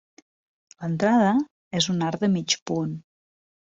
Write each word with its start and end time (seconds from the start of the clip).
L'entrada 0.85 1.33
és 1.81 1.91
en 1.95 2.01
arc 2.07 2.25
de 2.25 2.31
mig 2.39 2.57
punt. 2.71 2.97